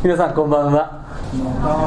[0.00, 1.02] 皆さんこんばんは、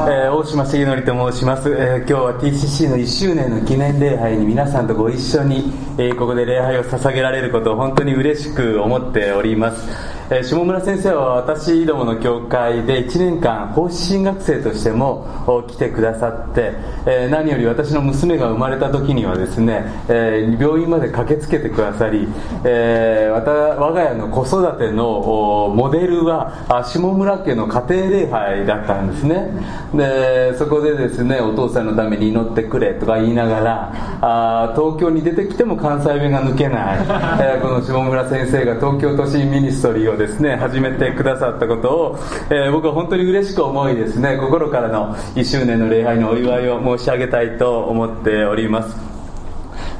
[0.06, 10.11] えー、大島重則と申します、えー、今日は TCC の1周年の記念礼拝に皆さんとご一緒に、えー、ここで礼拝を捧げられることを本当に嬉しく思っております。
[10.34, 16.72] え下村先生は私どもの教会で1年間奉仕進学生としても来てくださって、
[17.06, 22.26] え何より私の娘が生まれた時にはですね、え病院まで駆けつけてくださり、
[22.64, 29.50] え我が家の子育てのモデルは下村家の家庭礼拝だったんですね。
[29.94, 42.18] でそこでですねお父さんのために祈ってくれとか言いながらあ東京に出てきても関西弁が抜けない、えこの下村先生が東京都心ミニストリーをですね始めてくださったことを、
[42.50, 49.12] えー、僕は本当に嬉しく思いですね心からの1周年の礼拝のお祝いを申し上げたいと思っております。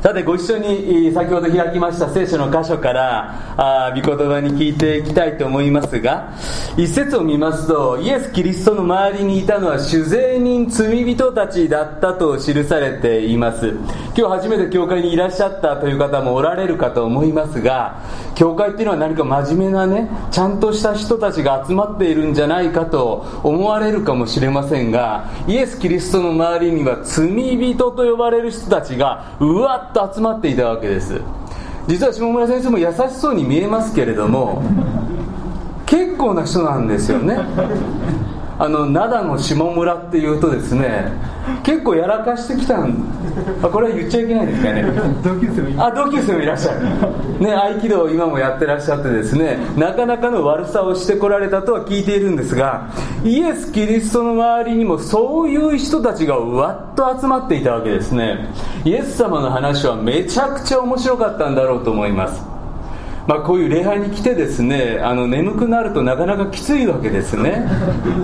[0.02, 6.32] さてご一緒に先ほど開きました聖書の箇所からあ御言葉に聞いていきたいと思いますが
[6.76, 13.76] 一節を見ますとイエス・キリストの周りにいたのは酒税人罪人たちだったと記されています。
[14.14, 18.02] 今日初めて教会にいらっしゃったという方もおられるかと思いますが
[18.34, 31.20] 教会っていうのは何か真面目なねちゃんとした人たちが集まっているんじゃないかと思われるかもしれませんがイエス・キリストの周りには罪人と呼ばれる人たちがうわっと集まっていたわけです。
[31.88, 34.62] 実は下村先生も優しそうに見えますけれども
[35.86, 37.38] 結構な人なんですよね。
[38.62, 41.10] あの灘の下村っていうとですね
[41.64, 42.94] 結構やらかしてきたん
[43.60, 44.84] あこれは言っちゃいけないですかね。
[45.24, 47.40] 同級生もあ同級生もいらっしゃる。
[47.40, 52.92] ね合気道を今もやってらっしゃってですねなかなかの悪さをしてこられたとは聞いているんですが
[53.24, 58.48] イエス・キリストの周りにもそういう人たちがわっと集まっていたわけですね。
[58.84, 62.51] イエス様の話はめちゃくちゃ面白かったんだろうと思います
[63.26, 67.66] まあ、こういう礼拝に来てですねあの眠くなるとなかなかきついわけですね。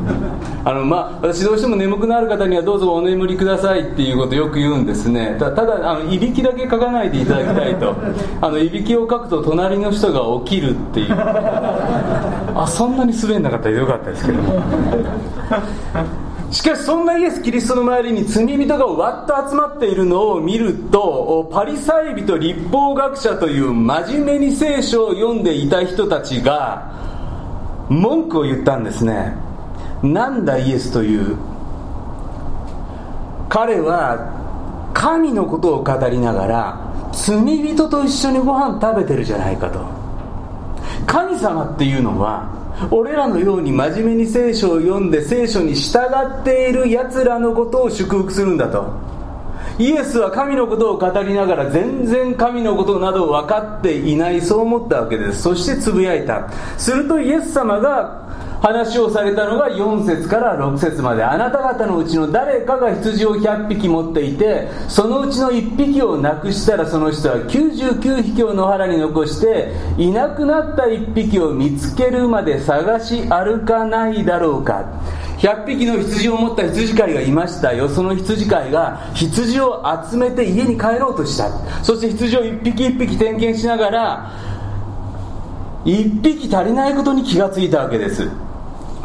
[0.65, 5.37] あの、まあ、私どうしても眠くなる方にはどうぞお眠りくださいっていうことをよく言うんですね。
[5.39, 7.95] ただあのいびきだけ書かないでいただきたいと。
[8.41, 11.15] あのいびきを書くと隣の人が起きるっていう。
[11.15, 14.43] あそんなに滑んなかったらよかったですけど。
[14.43, 14.63] も
[16.51, 26.91] しかしそんなイエス・キリストの周りに罪人がわっと集まっているのを見るとパリサイ人立法学者という真面目に聖書を読んでいた人たちが
[27.91, 29.35] 文句を言ったんですね。
[30.03, 31.37] なんだイエスという。
[33.49, 39.81] 彼は神のことを語りながら罪人と一緒にご飯食べてるじゃないかと。
[41.07, 42.58] 神様っていうのは
[42.91, 45.99] 俺らのように真面目に聖書を読んで聖書に従
[46.41, 49.09] っている奴らのことを祝福するんだと。
[49.79, 55.43] イエスは神のことを語りながら全然神のことなど分かっていないそう思ったわけです。
[55.43, 56.51] そしてつぶやいた。
[56.77, 58.28] するとイエス様が
[58.61, 61.23] 話をされたのが4節から6節まで。
[61.23, 74.85] あなた方のうちの誰かが羊を100匹持っていてそのうちの1匹をなくしたらその人は99匹を野原に残していなくなった1匹を見つけるまで探し歩かないだろうか。
[75.39, 77.89] 100匹の羊を持った羊飼いがいましたよ。
[77.89, 81.49] その羊飼いが羊を集めて家に帰ろうとした。
[81.85, 84.33] そして羊を1匹1匹点検しながら
[85.85, 88.29] 1匹足りないことに気がついたわけです。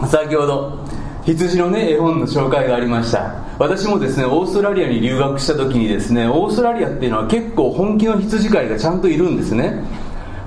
[0.08, 0.80] 先ほど
[1.26, 3.44] 羊のね絵本の紹介がありました。
[3.60, 9.84] 私もですねオーストラリアに留学した時にですねオーストラリアっていうのは結構本気の羊飼いがちゃんといるんですね。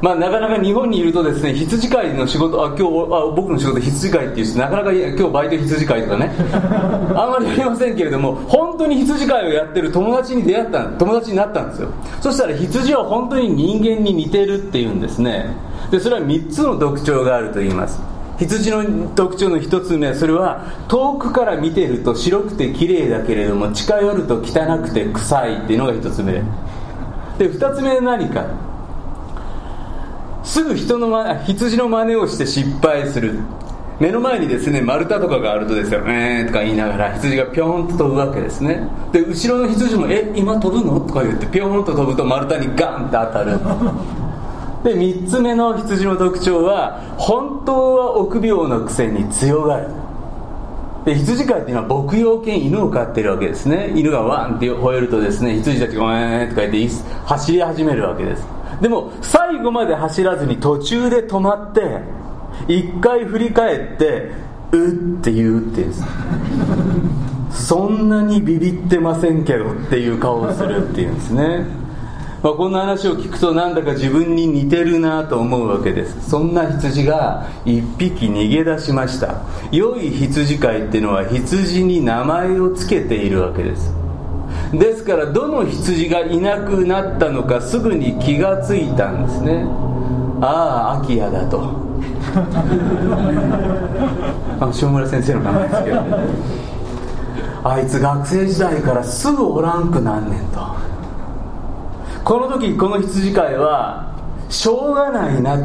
[0.02, 6.30] まあ、なかなか日本にいるとですね羊飼いの仕事あ今日あ僕の仕事羊飼いっていう人なかなか今日バイト羊飼いとかね
[7.16, 11.88] あんまりありませんけれども本当に羊飼いをやってる友達に出会った友達になったんですよ。
[12.20, 15.46] そしたら羊は本当に人間に似てるっていうんですね。
[15.90, 18.15] でそれは3つの特徴があると言います。
[18.38, 26.32] 羊の特徴の1つ目それは遠くから見てると白くて綺麗だけれども近寄ると汚くて臭いっていうのが1つ目。
[26.32, 28.46] で2つ目何か？
[30.44, 33.40] すぐ人の、ま、羊の真似をして失敗する。
[33.98, 38.86] 目の前にですね丸太とかがあるとですよえーとか言いながら羊がぴょんと飛ぶわけですね。
[39.10, 41.00] で後ろの羊もえ今飛ぶの？
[41.00, 43.58] とか言ってぴょんと飛ぶと丸太にガンと当たる。
[44.84, 49.88] で3つ目の羊の特徴は本当は臆病のくせに強がる。
[51.04, 53.92] で羊飼いっていうのは牧羊犬犬を飼ってるわけですね。
[53.94, 56.94] 犬がワンって吠えるとですね羊たちが「えー」とか言って
[57.24, 58.46] 走り始めるわけです。
[58.80, 62.00] でも最後まで走らずに途中で止まって
[62.68, 64.32] 一回振り返って
[64.72, 64.90] 「う」っ
[65.22, 65.86] て言うっていう。
[65.86, 66.04] んです
[67.66, 71.64] そんなにビビってませんけどっていう顔をするっていうんですね。
[72.46, 76.30] まあ、こんな話を聞くとなんだか自分に似てるなと思うわけです。
[76.30, 79.42] そんな羊が一匹逃げ出しました。
[79.72, 83.92] 良い羊飼いっていうのは羊に名前を付けているわけです。
[84.72, 89.66] ですからどの羊がいなくなったのかすぐに気がついたんですね。
[90.40, 91.58] ああ秋谷だと。
[94.60, 96.04] あ塩村先生の名前ですけど
[97.64, 100.85] あいつ学生時代からすぐおらんくなんねんと
[102.26, 104.12] この時この羊飼いは
[104.48, 105.56] しょうがないな。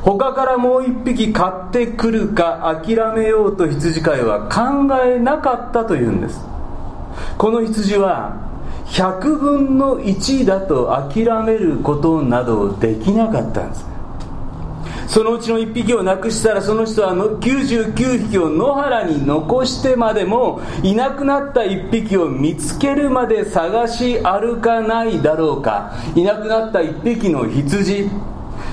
[0.00, 6.40] 他からもう一匹買ってくるか諦めようと羊飼いは考えなかったというんです。
[7.36, 8.38] この羊は
[8.86, 13.93] 100分の1だと諦めることなどできなかったんです。
[15.06, 25.92] そのうちの1匹をなくしたらその人は99匹を野原に残してまでもいなくなった1匹を見つけるまで探し歩かないだろうか。
[26.14, 28.10] いなくなった1匹の羊。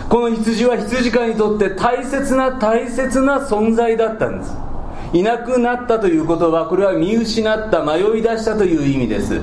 [0.10, 4.54] この羊は羊飼いにとって大切な大切な存在だったんです。
[5.14, 9.42] いなくなったということはこれは見失った迷い出したという意味です。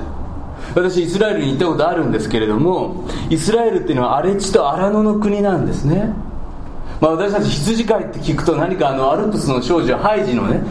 [0.75, 6.13] 私イスラエルに行ったことあるんですけれどもイスラエルっていうのは荒地と荒野の国なんですね。
[6.99, 10.61] まあ、私たち羊飼いって聞くと何かあのアルプスの少女ハイジのね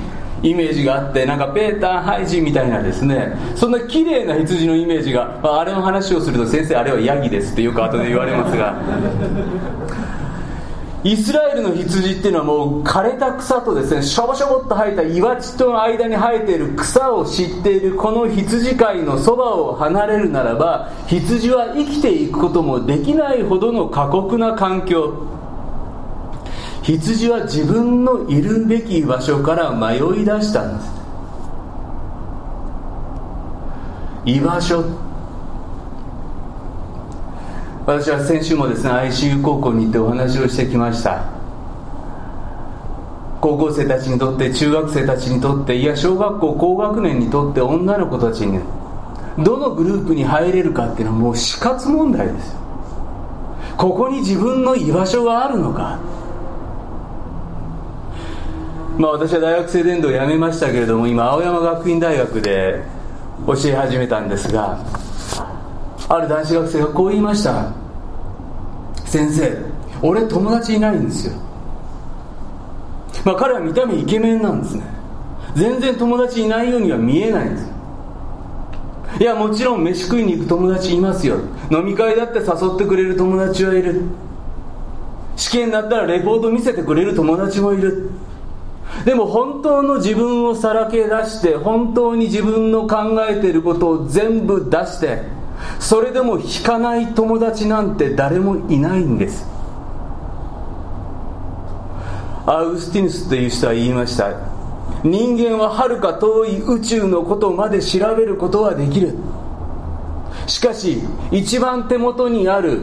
[0.43, 3.37] イメージがあってなんかペーター・ハイジみたいなですね。
[3.57, 8.81] そんな綺麗な羊のイメージが、まあ、あれの話をすると先生あれはヤギですってよく後で言われますが。
[11.05, 25.38] イスラエルの羊っていうのはもう枯れた草とですねしょぼしょぼっと生えた岩地との間に生えている草を知っているこの羊飼いのそばを離れるならば羊は生きていくこともできないほどの過酷な環境。
[26.89, 30.91] 羊は自分のいるべき場所から迷い出したんです。
[34.25, 34.83] 居場所。
[37.85, 41.23] 私は先週もですね ICU 高校に行ってお話をしてきました。
[43.43, 48.61] 高校生たちにとって中学生たちにとっていや小学校高学年にとって女の子たちに。
[49.45, 52.57] どのグループに入れるかっていうのはもう死活問題です。
[53.77, 56.01] ここに自分の居場所があるのか。
[58.99, 62.83] まあ、私は大学生伝道を辞めましたけれども今青山学院大学で
[63.47, 64.85] 教え始めたんですが
[66.09, 67.73] ある男子学生がこう言いました。
[69.05, 69.57] 先生
[70.03, 71.35] 俺友達いないんですよ。
[73.25, 74.83] まあ彼は見た目イケメンなんですね。
[75.55, 77.71] 全然友達いないようには見えないんです
[79.21, 81.37] いやもちろん飯食いに行く友達いますよ。
[81.71, 84.03] 飲み会だって誘ってくれる友達はいる。
[85.37, 88.11] 試験だったらレポート見せてくれる友達もいる。
[89.09, 95.23] でも本当の自分をさらけ出して本当に自分の考えていることを全部出して
[95.81, 99.49] それでも引かない友達なんて誰もいないんです。
[102.45, 104.29] アウスティヌスという人は言いました。
[105.03, 109.15] 人間ははるか遠い宇宙のことまで調べることはできる。
[110.47, 110.99] しかし
[111.31, 112.83] 一番手元にある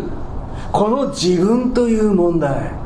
[0.72, 2.85] この自分という問題。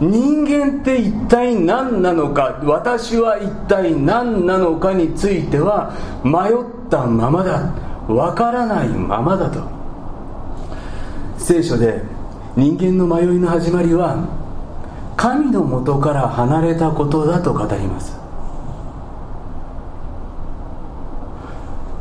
[0.00, 5.92] 人間って一体何なのか私は一体何なのかについては
[6.22, 7.72] 迷ったままだ。
[8.08, 9.60] わからないままだと。
[11.36, 12.02] 聖書で
[12.56, 14.24] 人間の迷いの始まりは
[15.16, 18.16] 神のもとから離れたことだと語ります。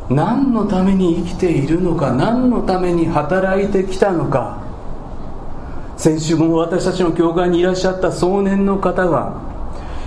[0.09, 4.66] 何のために生きているのか何のために働いてきたのか
[5.97, 9.41] 先週も私たちの教会にいらっしゃった壮年の方が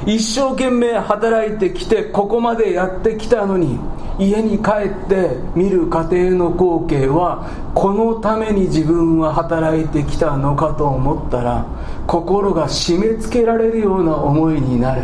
[0.06, 3.78] 一生懸命働いてきてここまでやってきたのに
[4.18, 11.66] 家に帰って見る家庭の光景はこのために自分は働いてきたのかと思ったら
[12.06, 15.02] 心が締め付けられるような思いになる。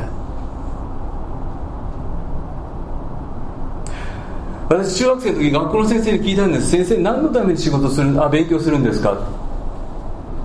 [4.69, 6.71] 私中学生の時学校の先生に聞いたんです。
[6.71, 9.17] 先生何のために仕事するあ勉強するんですか？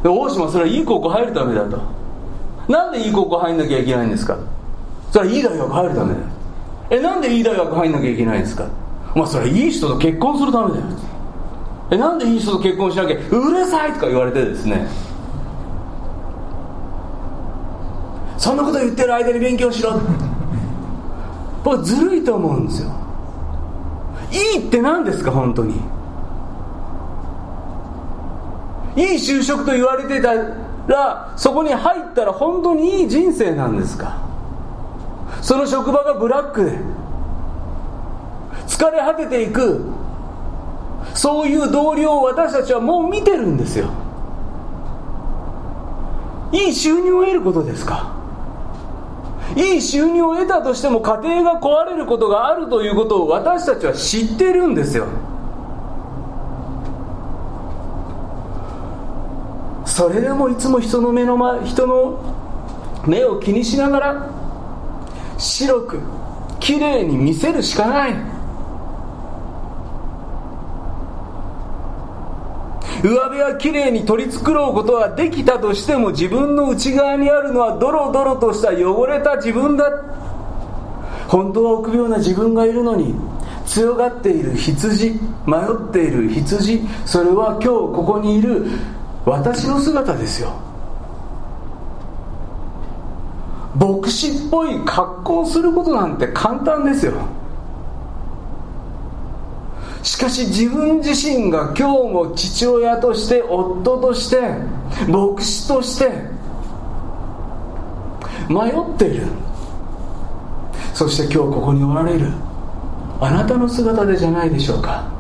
[0.04, 1.80] 大島それはいい高校入るためだと。
[2.68, 4.38] なんでいい高校入んなきゃいけないんですか？
[5.12, 6.20] それはいい大学入るためだ。
[6.90, 8.68] えなんでいい大学入んなきゃいけないんですか？
[9.16, 10.86] まあそれはいい人と結婚するためだよ。
[11.92, 14.88] えなんでいい人と結婚しなきゃうるさいとか言われてですね。
[18.38, 20.00] そんなこと言ってる間に勉強しろ。
[21.64, 22.90] 僕ずるいと思うんですよ。
[24.32, 25.76] いいって何ですか本当に。
[28.96, 30.34] いい就職と言われてた
[30.88, 34.18] らそこに入ったら本当にいい人生なんですか？
[35.42, 36.78] その職場がブラックで
[38.68, 39.86] 疲れ果てていく
[41.14, 43.90] そういう同僚を私たちはもう見てるんですよ。
[46.52, 48.14] いい収入を得ることですか？
[49.56, 55.08] いい収入を得たとしても家庭が壊れることがあるということを私たちは知ってるんですよ。
[60.02, 64.30] それでもいつも人の目の前人の目を気にしながら
[65.38, 66.00] 白く
[66.60, 68.14] きれいに見せるしかない。
[73.04, 79.86] 上辺はきれいに取り繕うことができたとしても自分の内側にあるのはドロドロとした汚れた自分だ。
[81.28, 83.14] 本当は臆病な自分がいるのに
[83.68, 85.12] 強がっている羊
[85.46, 88.66] 迷っている羊それは今日ここにいる
[89.26, 90.52] 私の姿ですよ。
[93.76, 97.14] 牧師っぽい格好することなんて簡単ですよ。
[100.04, 104.42] しかし自分自身が今日も父親として夫として
[105.08, 106.12] 牧師として
[108.50, 109.28] 迷っている。
[110.94, 112.32] そして今日ここにおられる。
[113.20, 115.11] あなたの姿でじゃないでしょうか。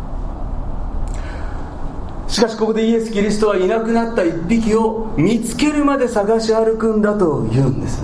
[2.31, 8.01] しかしここでイエス・キリストはいなくなった一匹を見つけるまで探し歩くんだと言うんです。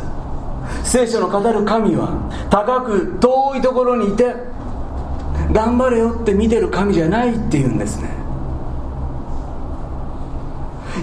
[0.84, 4.36] 聖書の語る神は高く遠いところにいて
[5.53, 8.10] 頑張れよって見てる神じゃないって言うんですね。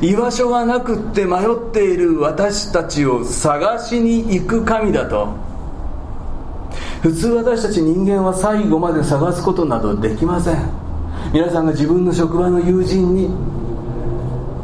[0.03, 5.29] 居場所がなくって迷っている私たちを探しに行く神だと。
[7.01, 10.84] 普通私たち人間は最後まで探すことなどできません。
[11.35, 13.27] 皆さんが自分の職場の友人に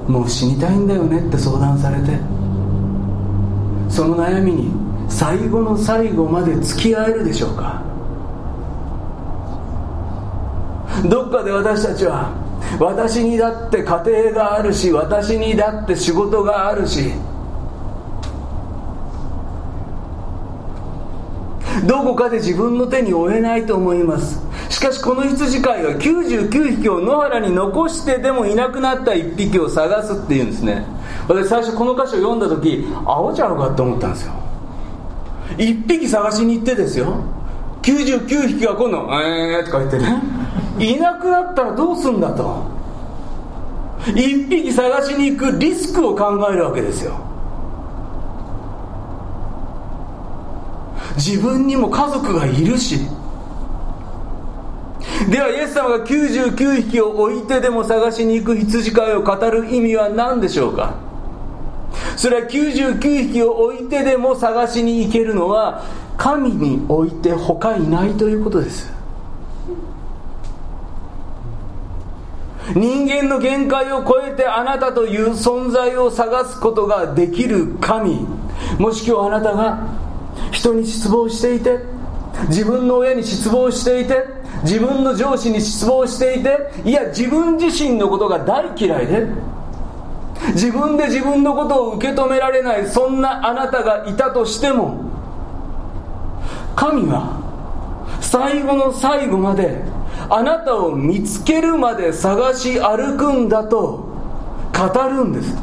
[0.09, 2.17] もう死にたいんだよねって相談されて
[3.89, 4.71] その悩みに
[5.09, 7.83] 最後の最後まで付き合えるでしょうか。
[11.09, 12.31] どっかで私たちは
[12.79, 17.15] 私にだって家庭があるし私にだって仕事があるし
[21.85, 24.50] どこかで自分の手に負えないと思います。
[24.81, 30.87] しかしこの羊飼いは99匹を野原に残してでもいなくなった1匹を探すっていうんですね。
[31.29, 34.33] 私最初この歌詞を読んだ時青ちゃうかって思ったんですよ。
[35.59, 37.13] 1匹探しに行ってですよ。
[37.83, 40.23] 99匹が今度「えー」とか言ってね
[40.79, 42.63] いなくなったらどうすんだと。
[44.07, 47.13] 1匹探しに行くリスクを考えるわけですよ。
[51.17, 53.20] 自分にも家族がいるし。
[55.29, 60.95] ではイエス様が99匹を置いてでも探しに行く羊飼いを語る意味は何でしょうか？
[62.17, 65.85] それは99匹を置いてでも探しに行けるのは
[66.17, 68.93] 神に置いて他いないということです。
[72.75, 78.27] 人間の限界を超えてあなたという存在を探すことができる神。
[78.79, 79.89] もし今日あなたが
[80.53, 81.81] 人に失望していて
[82.49, 89.27] 自分の親に失望していて自分の上司に失望していていや自分自身のことが大嫌いで。
[90.55, 95.05] 自分で自分のことを受け止められないそんなあなたがいたとしても
[96.75, 97.39] 神は
[98.21, 99.83] 最後の最後まで
[100.31, 104.09] あなたを見つけるまで探し歩くんだと
[104.73, 105.55] 語るんです。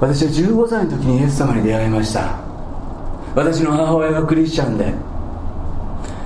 [0.00, 2.38] 私は15歳の時にイエス様に出会いました。
[3.34, 4.92] 私の母親がクリスチャンで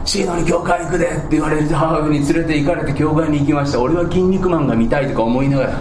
[0.05, 3.81] シーノに教会行くでって言われて母親に連れて行かれて教会に行きました。
[3.81, 5.81] 俺は筋肉マンが見たいとか思いながら。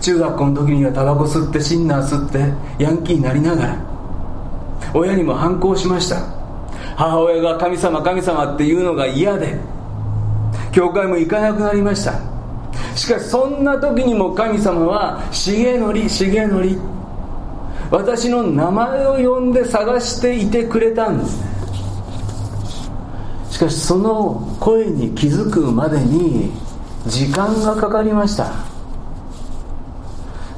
[0.00, 2.38] 中学校の時にはタバコ吸ってシンナー吸って
[2.82, 3.76] ヤンキーになりながら。
[4.94, 6.16] 親にも反抗しました。
[6.96, 9.58] 母親が神様神様っていうのが嫌で。
[10.72, 12.14] 教会も行かなくなりました。
[12.94, 16.80] しかしそんな時にも神様は重則重則
[17.90, 21.55] 私の名前を呼んで探していてくれたんですね。
[23.56, 26.52] しかしその声に気づくまでに
[27.06, 28.52] 時間がかかりました。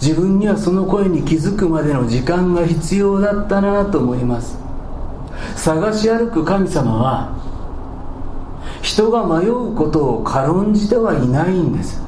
[0.02, 4.58] 自分にはその声に気づくまでの時間が必要だったなと思います。
[5.54, 7.38] 探し歩く神様は
[8.82, 12.02] 人が迷うことを軽んじてはいないんです。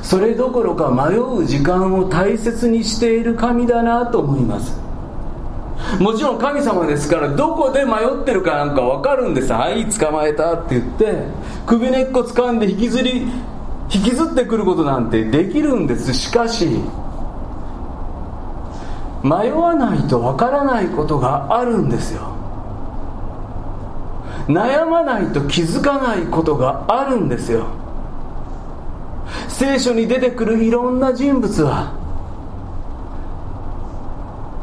[0.00, 4.85] それどころか迷う時間を大切にしている神だなと思います。
[6.00, 9.52] もちろん神様ですからどこで迷ってるかなんか分かるんです。
[9.52, 11.24] はい捕まえたって言って
[11.66, 13.28] 首根っこ掴んで引きずり
[13.92, 16.12] 引きずってくることなんてできるんです。
[16.12, 16.80] しかし
[19.22, 22.34] 迷わないと分からないことがあるんですよ。
[24.48, 27.66] 悩まないと気づかないことがあるんですよ。
[29.48, 31.95] 聖書に出てくるいろんな人物は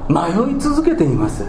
[0.10, 1.46] 迷い続けています。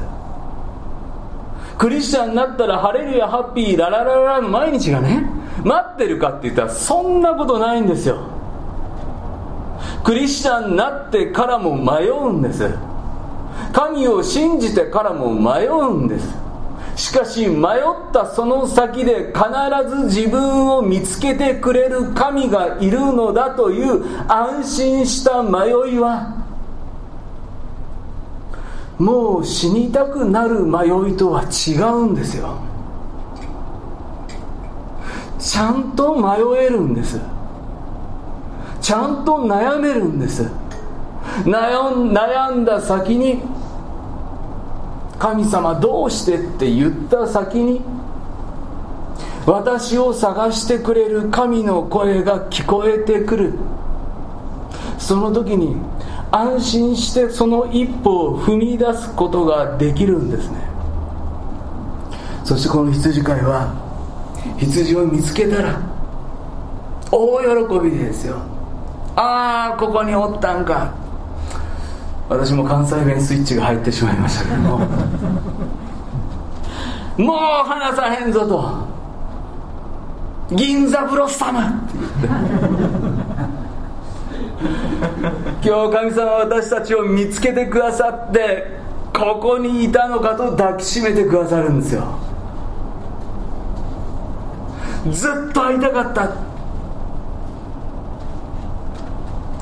[1.78, 5.26] クリスチャンになったら晴れるやハッピーララララの毎日がね
[5.64, 8.18] 待ってるかって言ったらそんなことないんですよ。
[10.04, 12.70] クリスチャンになってからも迷うんです。
[13.72, 16.34] 神を信じてからも迷うんです。
[16.96, 26.43] しかし迷ったその先で必ず自分を見つけてくれる神がいるのだという安心した迷いは
[28.98, 32.58] もう死にたくなる迷いとは違うんですよ。
[35.38, 37.20] ちゃんと迷えるんです。
[38.80, 40.48] ちゃんと悩めるんです。
[41.44, 43.42] 悩んだ先に
[45.18, 47.80] 神様どうしてって言った先に
[49.46, 53.54] 私を探してくれる神の声が聞こえてくる。
[54.98, 55.76] その時に
[56.34, 60.58] 安心してその一歩を踏み出すことができるんですね。
[62.44, 63.72] そしてこの羊飼いは
[64.58, 65.80] 羊を見つけたら
[67.12, 68.38] 大喜びですよ。
[69.14, 70.92] ああここにおったんか。
[72.28, 74.78] 私も関西弁スイッチが入ってしまいましたけども。
[77.16, 77.36] もう
[77.68, 78.74] 離さへんぞと。
[80.50, 82.06] 銀座ブロッサムって言っ
[82.60, 82.63] て。
[85.64, 88.66] 今日神様は私たちを見つけてくださって
[89.14, 92.18] ここにいたのかと抱きしめてくださるんですよ。
[95.10, 96.36] ずっと会いたかった。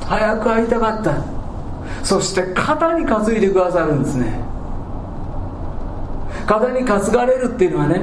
[0.05, 1.23] 早く会いたかった。
[2.03, 4.41] そして肩に担いでくださるんですね。
[6.49, 8.01] 肩に担がれるっていうのはね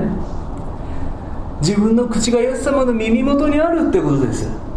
[1.59, 4.68] 自分の口がイエス様の耳元にあるってことです。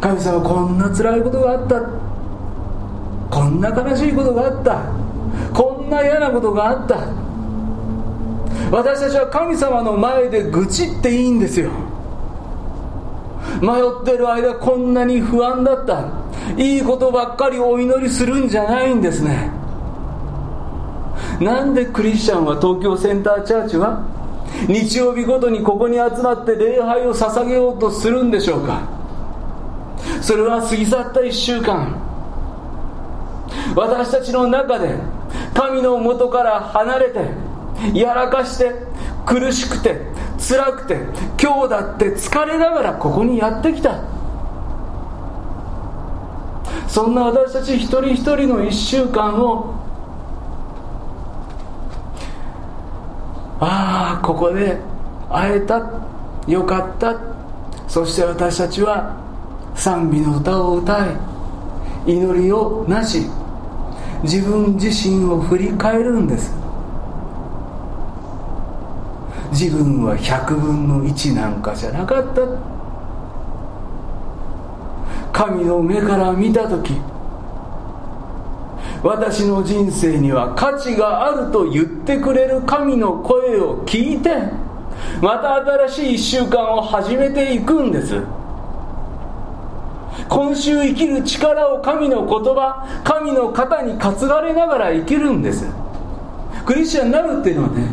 [0.00, 1.82] 神様こんな辛いことがあった。
[3.30, 4.82] こんな悲しいことがあった。
[5.52, 6.98] こんな嫌なことがあった。
[8.70, 11.70] 私たちは神様の前で愚痴っていいんですよ。
[13.60, 16.04] 迷ってる間こんなに不安だった。
[16.56, 19.50] いいことばっかりお祈りするんじゃないんですね。
[21.40, 24.02] なんでクリスチャンは東京センターチャーチは
[24.68, 28.99] 日曜日ごとにここに集まって礼拝を捧げようとするんでしょうか。
[30.30, 31.92] それは過ぎ去った1週間。
[33.74, 34.94] 私たちの中で
[35.52, 38.72] 神のもとから離れてやらかして
[39.26, 40.00] 苦しくて
[40.38, 41.00] 辛くて
[41.42, 44.04] 今日だって疲れながらここにやってきた。
[46.86, 49.74] そんな私たち一人一人の1週間を
[53.58, 54.78] ああここで
[55.28, 55.82] 会えた。
[56.46, 57.18] よかった。
[57.88, 59.28] そして私たちは
[59.80, 61.16] 賛美の歌を歌い
[62.06, 63.24] 祈りをなし
[64.22, 66.52] 自分自身を振り返るんです。
[69.50, 72.42] 自分は100分の1なんかじゃなかった。
[75.32, 77.00] 神の目から見た時
[79.02, 84.30] 私の人生には価値があると言ってくれる神の声を聞いて
[85.22, 85.54] また
[85.88, 88.39] 新しい1週間を始めていくんです。
[90.28, 95.66] 今週生きる力を神の言葉神の肩に担がれながら生きるんです。
[96.66, 97.86] クリスチャンになるっていうのはね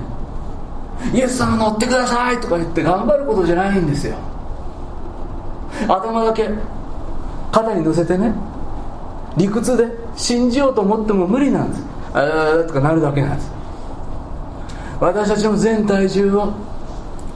[1.13, 4.17] イエス様乗ってくださいとか言って頑張ることじゃないんですよ。
[5.87, 6.49] 頭だけ
[7.51, 8.33] 肩に乗せてね
[9.37, 11.83] 理屈で信じようと思っても無理なんです。
[12.13, 13.51] あーとかなるだけなんです。
[14.99, 16.53] 私たちの全体重を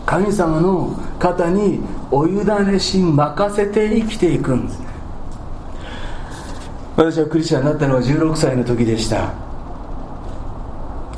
[0.05, 1.79] 神様の方に
[2.09, 2.33] お委
[2.65, 4.81] ねし任せて生きていくんです。
[6.97, 9.31] 私はクリスチャンになったのは16歳の時でした。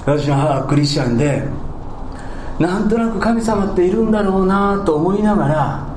[0.05, 1.43] 私の母はクリスチャンで
[2.59, 5.87] なんとなく神様っているんだろうなと思いながら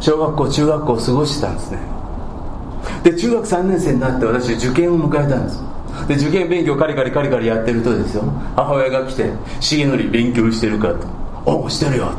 [0.00, 1.78] 小学校中学校を過ごしてたんですね。
[3.04, 5.62] で中学3年生になって私受験を迎えたんです。
[6.08, 8.24] で受験勉強カリカリカリカリやってるとですよ。
[8.56, 11.06] 母親が来て「重則勉強してるか?」と
[11.46, 12.10] 「おおしてるよ」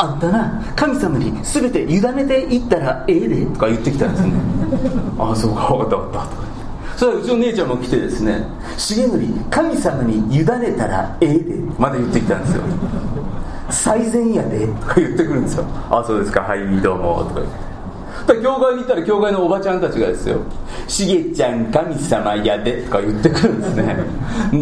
[0.00, 0.62] あんたな。
[0.74, 3.44] 神様に全て委ねていったらええで。
[3.46, 4.32] とか言ってきたんですね。
[5.20, 5.74] ああそうか。
[5.74, 6.26] 分かった分かった。
[6.26, 6.50] と
[6.96, 8.46] それはうちの姉ちゃんも来てですね。
[8.78, 10.44] 重則神様に委ね
[10.78, 11.54] たらええで。
[11.78, 12.62] まだ言ってきたんですよ。
[13.68, 14.66] 最善やで。
[14.66, 15.64] とか言ってくるんですよ。
[15.90, 16.40] ああそうですか。
[16.40, 17.24] はいどうも。
[17.28, 17.70] とか言って。
[18.42, 20.36] 教会に行ったら教会のおばちゃんたちがですよ
[20.86, 23.96] 「しげちゃん神様やで」とか言ってくるんですね。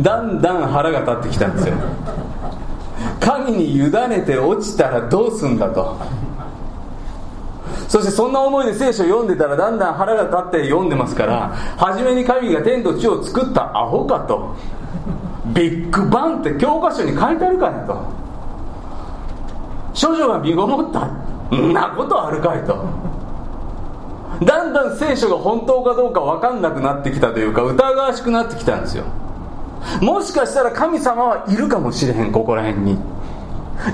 [0.03, 1.75] だんだん腹が立ってきたんですよ
[3.21, 5.97] 神に委ねて落ちたらどうすんだと。
[7.89, 14.57] そしてそんな思いで聖書を読んでたらだんだん腹が立って読んでますから初めに神が天と地を作ったアホかと。
[15.55, 17.95] ビッグバンって教科書に書いてあるかねと。
[19.99, 21.07] 処女が身ごもった。
[21.57, 22.85] んなことあるかいと。
[24.45, 29.05] だんだん聖書が本当かどうか分かんなくなってきたというか疑わしくなってきたんですよ。
[30.01, 32.99] もしかしたら神様はいるかもしれへんここら辺に。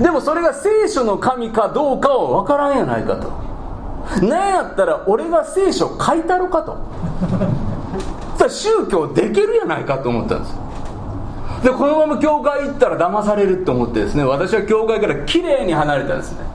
[0.01, 4.25] でもそれが聖書の神かどうかは分からんやないかと。
[4.25, 6.77] なんやったら俺が聖書書いたろかと。
[8.49, 10.55] 宗教できるやないかと思ったんです
[11.63, 16.45] でこのまま教会行ったら騙されると思ってですね私は教会からきれいに離れたんですね。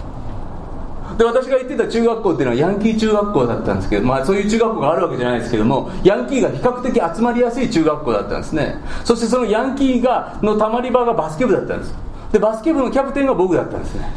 [1.20, 8.76] で私が行ってた中学校っていうのはヤンキー中学校だったんですけど、まあ、そういう中学校があるわけじゃないですけどもヤンキーが比較的集まりやすい中学校だったんですね。
[9.04, 11.94] そしてそのヤンキーがのたまり場がバスケ部だったんです。
[12.32, 14.10] でバスケ部のキャプテンが僕だったんですね。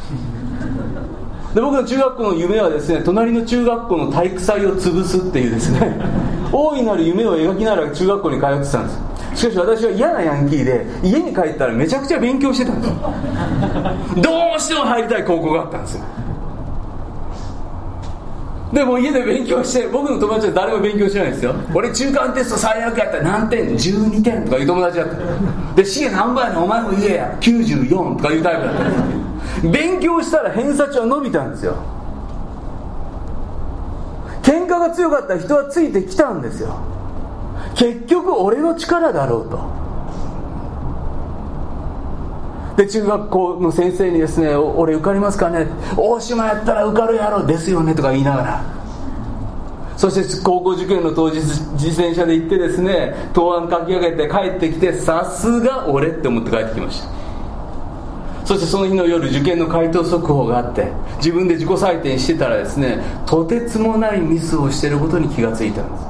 [1.54, 6.00] で僕の中学校の夢はですね隣の中学校の体育祭を潰すっていうですね
[6.54, 8.94] 大いなる夢を描きながら中学校に通ってたんで
[9.34, 9.42] す。
[9.42, 12.96] しかし私は嫌なヤンキーで家に帰ったらめちゃくちゃ勉強してたんですよ。
[14.24, 16.23] どうしても入りたい高校があったんですよ。
[18.74, 21.54] でも家で勉強して僕の友達は誰も勉強しないんですよ。
[21.76, 25.16] 俺中間テスト最悪やったら何点？12点とかいう友達だった。
[25.76, 28.76] で C 何倍やのお前も言えや94とかいうタイプだっ
[29.62, 29.68] た。
[29.70, 31.76] 勉強したら偏差値は伸びたんですよ。
[34.42, 36.76] 喧嘩が強かった人はついてきたんですよ。
[37.76, 39.83] 結局俺の力だろうと。
[42.76, 48.62] で中学校の先生にですね「俺受かりますかね?」「大島やったら受かるやろですよね」とか言いながら。
[49.96, 57.08] そして高校受験の当日自転車で行ってですね答案書き上げて帰ってきてさすが俺って思って帰ってきました。
[58.44, 66.06] そしてその日の夜受験の回答速報があって自分で自己採点してたらですねとてつもないミスをしてることに気がついたんです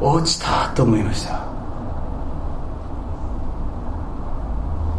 [0.00, 1.57] 落ちたと思いました。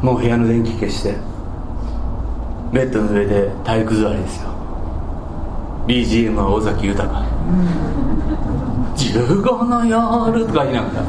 [0.01, 1.15] もう部屋の電気消して
[2.71, 4.49] ベッドの上で体育座りですよ。
[5.87, 7.25] BGM は尾崎豊。
[8.95, 11.05] 15の夜とか言いながら。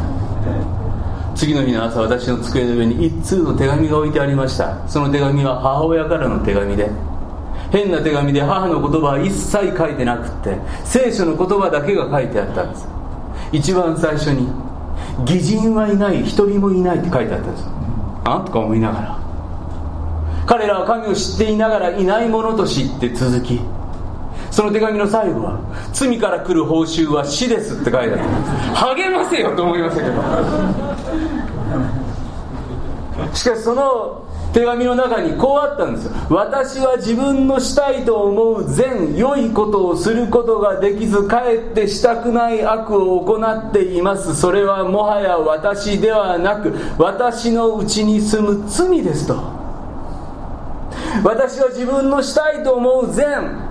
[1.35, 4.89] 次の日の朝私の机の上に一通の手紙が置いてありました。
[4.89, 6.91] その手紙は母親からの手紙で
[7.71, 12.89] 変な手紙で母の言葉は一切書いてなくって聖書の言葉だけが書いてあったんです。
[13.53, 14.49] 一番最初に
[15.27, 17.65] 「義人はいない一人もいない」って書いてあったんです。
[18.39, 19.21] なとか思いながら。
[20.47, 23.61] 彼らは神を知っていながらいないものと知って続き
[24.51, 25.61] その手紙の最後は
[25.95, 28.19] 「罪から来る報酬は死です」って書いてあっ
[28.75, 30.21] た励ませよと思いましたけど。
[33.33, 36.07] しかしその手紙の中にこうあったんです。
[36.07, 44.35] よ私は自分のしたいと思う善良いことをすることができずかえってしたくない悪を行っています。
[44.35, 49.35] それはもはや私ではなく私のうちに住む罪ですと。
[51.23, 53.69] 私は自分のしたいと思う善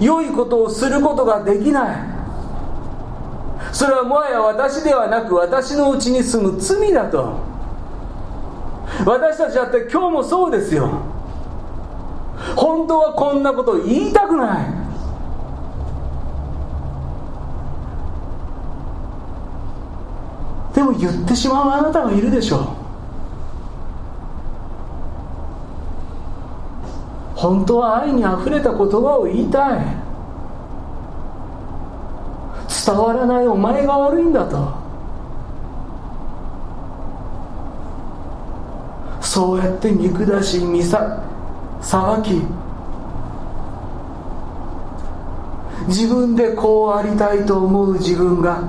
[0.00, 1.96] 良いことをすることができない。
[3.72, 7.55] それはもはや私ではなく私のうちに住む罪だと。
[9.04, 10.88] 私たちだって今日もそうですよ。
[12.54, 14.66] 本当はこんなこと言いたくない。
[20.74, 22.60] でも言ってしまうあなたがいるでしょう。
[27.34, 29.80] 本当は愛にあふれた言葉を言いたい。
[32.86, 34.85] 伝わらないお前が悪いんだと。
[39.36, 41.22] そうやって見下し見さ
[41.82, 42.40] 裁き
[45.88, 48.62] 自分でこうありたいと思う自分が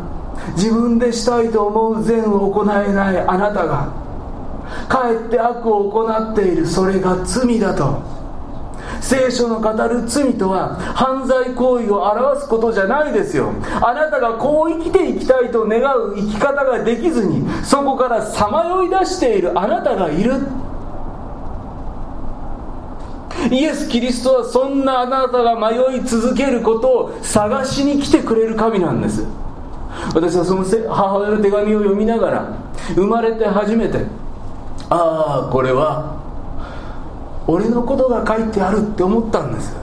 [0.58, 3.94] 自分でしたいと思う善を行えないあなたが
[4.90, 8.17] かえって悪を行っているそれが罪だと。
[9.08, 13.54] 聖書の語る罪とは犯罪行為を表すことじゃないですよ。
[13.82, 20.34] あなたがこう生きていきたいと願う生き方ができずにそこからさまよい出しているあなたがいる。
[23.50, 29.26] イエス・キリストはそんなあなたが迷い続けることを探しに来てくれる神なんです。
[30.14, 32.58] 私はその母親の手紙を読みながら
[32.94, 34.06] 生まれて初めて
[34.90, 36.17] ああこれは
[37.48, 39.76] 俺のことが書いてあるって思ったんです。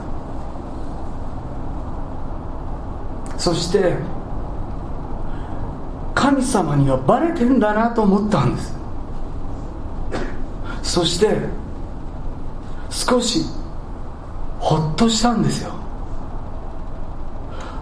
[3.37, 3.95] そして
[6.13, 8.73] 神様にはバレてんだなと思ったんです。
[10.81, 11.37] そして
[12.89, 13.45] 少し
[14.59, 15.71] ほっとしたんですよ。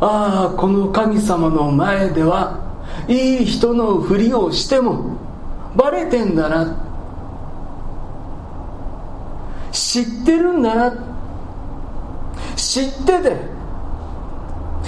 [0.02, 2.60] ああこの神様の前では
[3.08, 5.18] いい人のふりをしても
[5.76, 6.83] バレてんだな
[9.94, 10.92] 知ってるんだな
[12.56, 13.38] 知ってて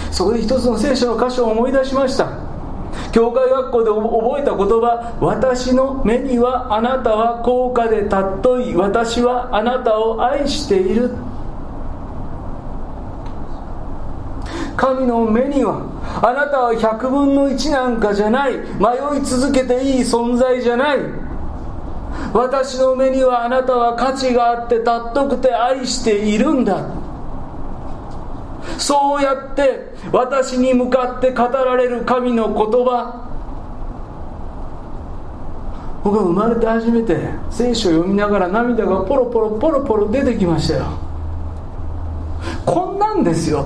[0.10, 2.32] そこで一つの聖書の箇所を思い出しました。
[3.12, 11.12] 教会学校で覚えた言葉私の目にはあなたは高価で尊い私はあなたを愛している。
[14.76, 15.82] 神の目には
[16.24, 18.56] あなたは100分の1なんかじゃない。
[18.56, 21.25] 迷い続けていい存在じゃない。
[22.36, 26.86] 私の目にはあなたは価値があって尊くて愛しているんだ。
[28.78, 33.24] そうやって私に向かって語られる神の言葉。
[36.04, 37.18] 僕は生まれて初めて
[37.50, 40.88] 聖書を読みながら涙がポロポロポロポロ出てきましたよ。
[42.66, 43.66] こんなんですよ。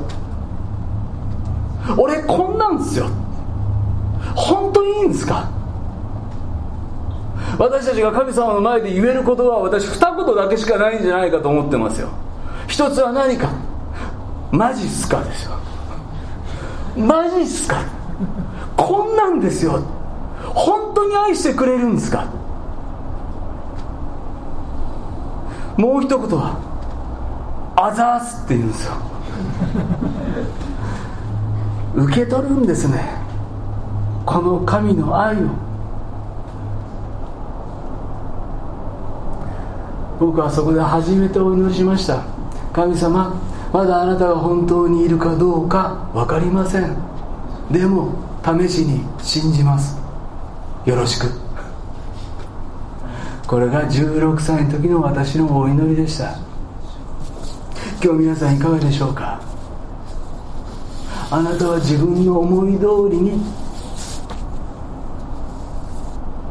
[1.97, 3.07] 俺こんなんですよ。
[4.35, 5.49] 本当にいいんですか？
[7.59, 12.07] 私たちが神様の前で言えることは私二言だけしかないんじゃないかと思ってますよ。
[12.69, 13.49] 一つは何か。
[14.49, 15.59] マジっすかですよ。
[16.97, 17.83] マジっすか。
[18.77, 19.83] こんなんですよ。
[20.41, 22.27] 本当に愛してくれるんですか。
[25.75, 26.57] もう一言は
[27.75, 28.93] アザースって言うんですよ。
[31.95, 33.03] 受け取るんですね。
[34.25, 35.68] この神の愛を。
[40.19, 42.23] 僕はそこで初めてお祈りしました。
[42.73, 46.97] 神様まだあなたが本当にいるかどうか分かりません。
[47.71, 49.97] でも試しに信じます。
[50.85, 51.27] よろしく。
[53.47, 56.37] これが16歳の時の私のお祈りでした。
[58.03, 59.41] 今日皆さんいかがでしょうか？
[61.31, 63.41] あなたは自分の思い通りに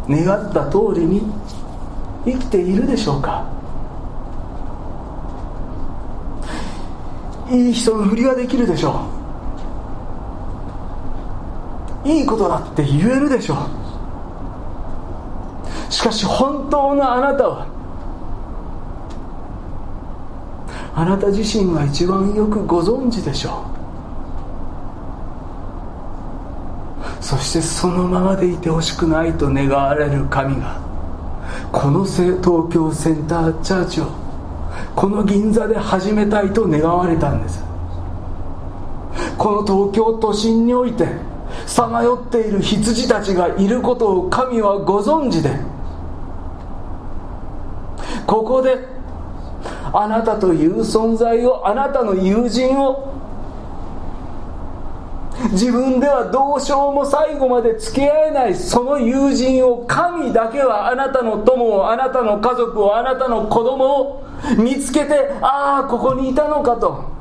[0.09, 1.23] 願った通りに
[2.25, 3.58] 生きているでしょうか？
[7.51, 9.07] いい人のふりができるでしょ
[12.05, 12.09] う。
[12.09, 13.59] いいことだって言えるでしょう。
[15.93, 17.67] しかし本当のあなたは
[20.95, 23.65] あなた自身が一番よくご存知でしょ
[27.21, 27.25] う。
[27.25, 30.81] そしてそのままでいてほしくないと願われる神が
[31.73, 34.07] この東京センターチャーチを
[34.95, 37.69] この銀座で始めたいと願われたんです。
[39.37, 41.07] この東京都心において
[41.67, 45.51] さまよっている羊たちがいることを神はご存知で
[48.27, 48.87] ここで
[49.93, 53.13] あなたという存在をあなたの友人を
[55.53, 64.25] 自分ではどうしようも最後まで付き合えないその友人を神だけはあなたの友をあなたの家族をあなたの子供を
[64.59, 67.19] 見つけてああここにいたのかと。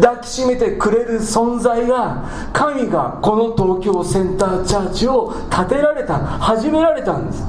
[0.00, 7.42] 抱きしめてくれる存在が神がこの東京センターチャーチを建てられた始められたんです。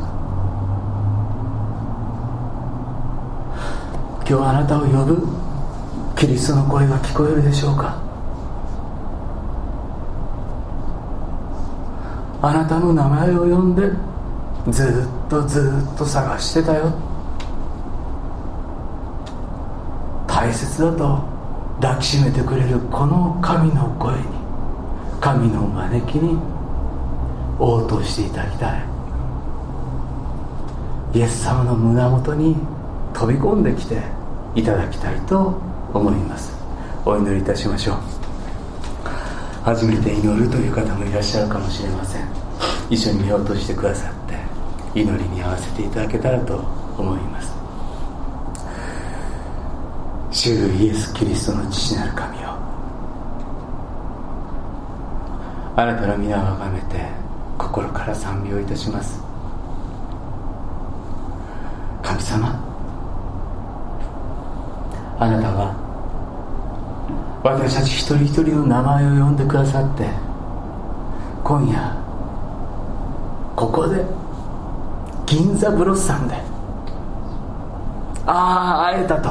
[4.27, 5.27] 今日あなたを呼ぶ
[6.17, 8.04] キリストの声が聞こえるでしょうか。
[12.45, 13.89] あなたの名前を呼んで
[14.71, 16.93] ずっとずっと探してたよ。
[20.27, 21.23] 大切だと
[21.81, 24.21] 抱きしめてくれるこの神の声に
[25.19, 26.37] 神の招きに
[27.57, 28.85] 応答していただきたい。
[31.15, 32.55] イエス様の胸元に
[33.15, 33.97] 飛び込んできて
[34.53, 35.59] いただきたいと
[35.95, 36.55] 思います。
[37.05, 38.14] お祈りいたしましょう。
[39.65, 42.27] 初めて祈るという方もいらっしゃるかもしれません。
[42.87, 44.37] 一緒に目を閉じてくださって
[44.93, 46.57] 祈りに合わせていただけたらと
[46.95, 47.51] 思います。
[50.29, 52.49] 主イエス・キリストの父なる神よ。
[55.77, 57.03] あなたの皆をあがめて
[57.57, 59.19] 心から賛美をいたします。
[62.03, 62.49] 神様
[65.17, 65.84] あなたは
[67.45, 70.09] 私たち一人一人の名前を呼んでくださって
[71.43, 71.95] 今夜
[73.55, 74.03] ここで
[75.27, 76.33] 銀座ブロッサムで
[78.25, 79.29] ああ会えたと。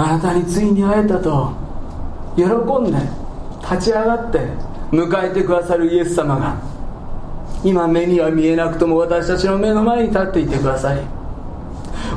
[0.00, 1.52] あなたについに会えたと
[2.36, 2.98] 喜んで
[3.60, 4.38] 立ち上がって
[4.90, 6.56] 迎えてくださるイエス様が
[7.62, 11.17] 今目には見えなくとも私たちの目の前に立っていてください。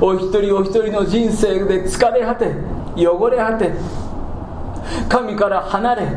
[0.03, 2.55] お一人お一人の人生で疲れ果て
[2.95, 3.71] 汚れ果て
[5.07, 6.07] 神から離れ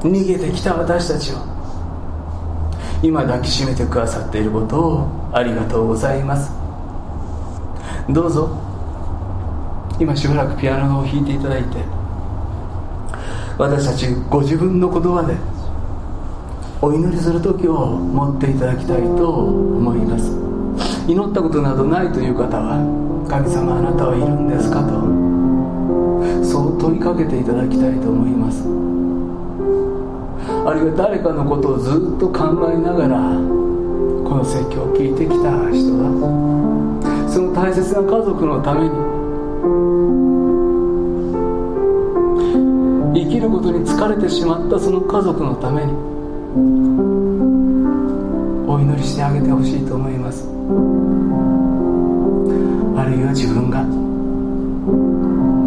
[0.00, 1.36] 逃げてきた私たちを
[3.02, 6.50] 今抱きしめてくださっていることをありがとうございます。
[8.08, 8.48] どうぞ
[9.98, 11.84] 今しばらくピアノを弾いていただいて
[13.58, 15.36] 私たちご自分の言葉で
[16.80, 20.53] お祈りする時を持っていただきたいと思います。
[21.06, 22.80] 祈ったことなどないという方は
[23.28, 25.00] 神様あなたはいるんですかと
[26.44, 28.64] そう問いかけていただきたいと思います。
[30.66, 33.18] あるいは誰かのことをずっと考えながら
[34.24, 38.90] この説教を聞いてきた人はその大切な家族のために
[43.14, 45.92] 生きることに疲れてしまったその家族のために
[48.66, 50.53] お祈りしてあげてほしいと思います。
[52.96, 53.82] あるいは自分が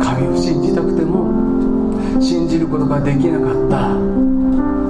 [0.04, 3.94] 神を信じたくても信じることができなかった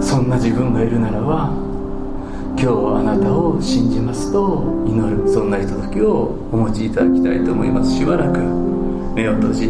[0.02, 1.52] そんな自分がいるならば
[2.60, 7.96] 今日あなたを信じますと祈るそんなひとときをお持ちいただきたいと思います。
[7.96, 8.40] しばらく
[9.14, 9.68] 目を閉じ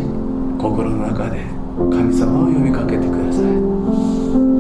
[0.58, 1.44] 心の中で
[1.78, 4.57] 神様を呼びかけてください。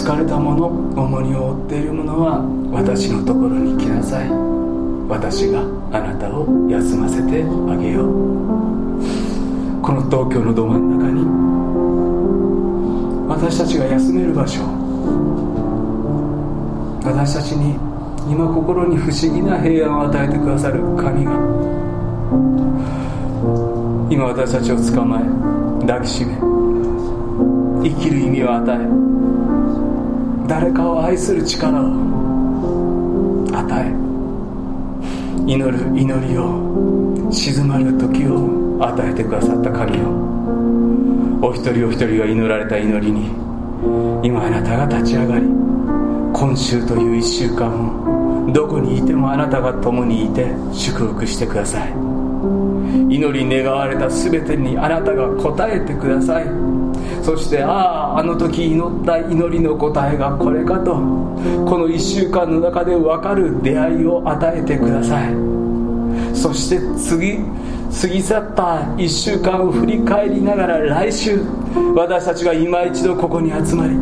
[0.00, 2.40] 疲れた者重荷を負っている者は
[2.72, 4.30] 私のところに来なさい。
[5.06, 5.60] 私が
[5.92, 8.08] あなたを休ませてあげよう。
[9.82, 11.20] この東京のど真ん中に
[13.28, 14.62] 私たちが休める場所。
[17.04, 17.74] 私たちに
[18.32, 21.32] 今心に不思議な平安を与えてくださる神が。
[24.08, 25.24] 今私たちを捕まえ
[25.86, 26.38] 抱きしめ
[27.82, 28.99] 生きる意味を与え
[30.50, 31.84] 誰かを愛する力を
[33.54, 33.92] 与え
[35.46, 40.08] 祈る祈りを静まる時を与えてくださった神よ
[41.40, 43.26] お一人お一人が祈られた祈りに
[44.26, 45.46] 今あなたが立ち上がり
[46.32, 51.92] 今週という1週間をどこにいてもあなたが共にいて祝福してください。
[51.92, 56.46] 祈り願われた全てにあなたが答えてください。
[57.22, 61.00] そしてあああの時祈った祈りの答えがこれかとこ
[61.78, 65.34] の1週間の中で分かる出会いを与えてください。
[66.34, 67.38] そして次
[67.90, 68.62] 過ぎ去った
[68.96, 71.40] 1週間を振り返りながら来週
[71.94, 73.96] 私たちが今一度ここに集まり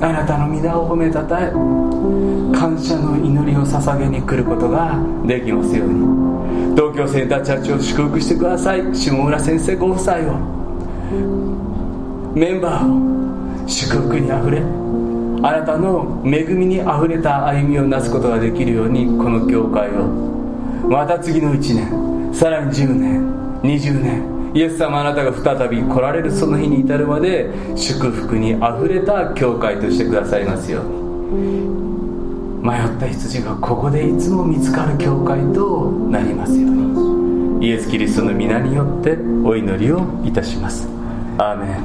[0.00, 1.50] あなたの皆を褒めたたえ
[2.52, 6.22] 感謝の祈りを捧げに来ることができますように。
[6.74, 8.94] 東京センターチャーチを祝福してください。
[8.94, 11.41] 下村先生ご夫妻を。
[12.34, 20.06] メンバーを祝福にあふれあなたの恵みにあふれた歩みをなすことができるようにこの教会を
[20.88, 31.02] また次の1年さらに10年20年イエス様あなたが再び来られるその日に至るまで祝福にあふれた教会としてくださいますように。
[32.62, 37.66] 迷った羊がここでいつも見つかる教会となりますように。
[37.66, 41.01] イエス・キリストの皆によってお祈りをいたします。
[41.38, 41.82] Amen.